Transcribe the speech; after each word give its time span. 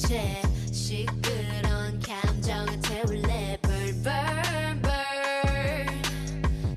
채 0.00 0.40
시끄런 0.72 2.00
감정은 2.00 2.80
태울래? 2.80 3.58
Burn 3.62 4.02
burn 4.02 4.82
burn. 4.82 6.02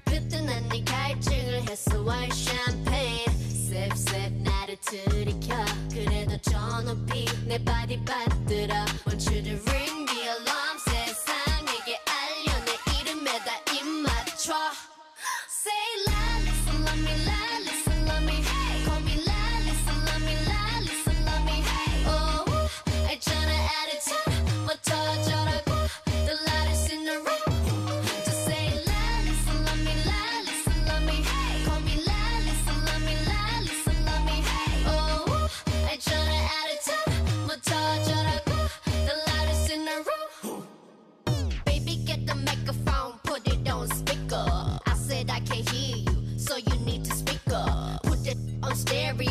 뜨거운 0.06 0.68
네 0.70 0.84
갈증을 0.84 1.70
해소할 1.70 2.30
샴페인 2.32 3.26
sip 3.50 3.92
sip 3.92 4.34
나를 4.34 4.78
들이켜. 4.82 5.56
그래 5.92 6.38
더 6.42 6.82
높이 6.82 7.26
내 7.46 7.64
body 7.64 8.04
받들어. 8.04 8.76
Want 9.08 9.30
you 9.30 9.42
to 9.44 9.52
ring 9.72 10.06
the 10.06 10.22
alarm? 10.22 10.78
세상에게 10.86 12.00
알려. 12.06 12.66
내 12.66 13.02
이름에다 13.02 13.56
입 13.74 13.86
맞춰. 14.04 14.54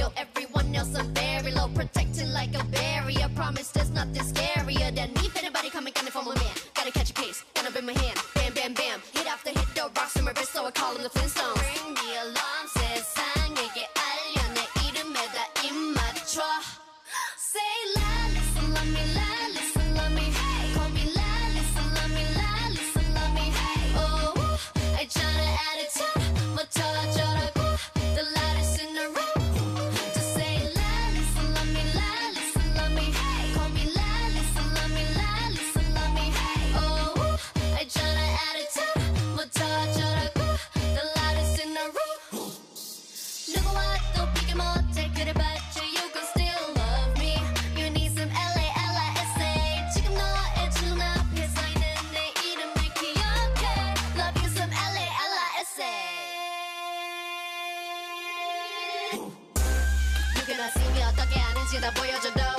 real. 0.03 0.13
Everyone 0.17 0.75
else 0.75 0.95
I'm 0.95 1.15
very 1.15 1.53
low, 1.53 1.69
protected 1.69 2.29
like 2.29 2.55
a 2.55 2.65
barrier. 2.65 3.29
Promise 3.35 3.69
there's 3.73 3.91
nothing 3.91 4.23
scarier 4.23 4.95
than 4.95 5.13
me. 5.15 5.27
If 5.27 5.37
anybody 5.37 5.71
come 5.71 5.87
and 5.87 5.95
get 5.95 6.07
it 6.07 6.13
from 6.13 6.27
a 6.27 6.35
man, 6.35 6.55
gotta 6.75 6.93
catch 6.93 7.11
a 7.11 7.15
case, 7.15 7.45
one 7.57 7.67
up 7.67 7.77
in 7.77 7.87
my 7.87 7.93
hand. 7.93 8.19
Bam, 8.35 8.53
bam, 8.55 8.75
bam. 8.75 9.01
Hit 9.13 9.27
after 9.27 9.51
hit, 9.51 9.69
the 9.75 9.91
rocks 9.97 10.17
in 10.17 10.25
my 10.25 10.33
wrist, 10.33 10.53
so 10.53 10.67
I 10.67 10.71
call 10.71 10.97
him 10.97 11.03
the 11.03 11.11
Flintstone. 11.11 11.62
누구나 59.17 60.69
see 60.71 60.89
me 60.91 61.03
어떻게 61.05 61.39
하는지 61.39 61.81
다 61.81 61.93
보여줘 61.93 62.31
너 62.35 62.52